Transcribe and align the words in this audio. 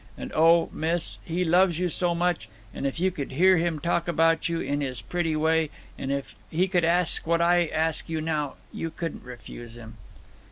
And 0.17 0.33
O, 0.33 0.67
miss, 0.73 1.19
he 1.23 1.45
loves 1.45 1.77
you 1.77 1.87
so 1.87 2.15
much; 2.15 2.49
and 2.73 2.87
if 2.87 2.99
you 2.99 3.11
could 3.11 3.33
hear 3.33 3.57
him 3.57 3.77
talk 3.79 4.07
about 4.07 4.49
you, 4.49 4.59
in 4.59 4.81
his 4.81 4.99
pretty 4.99 5.35
way, 5.35 5.69
and 5.95 6.11
if 6.11 6.35
he 6.49 6.67
could 6.67 6.83
ask 6.83 7.23
you 7.23 7.29
what 7.29 7.39
I 7.39 7.65
ask 7.67 8.09
you 8.09 8.19
now, 8.19 8.55
you 8.73 8.89
couldn't 8.89 9.23
refuse 9.23 9.75
him. 9.75 9.97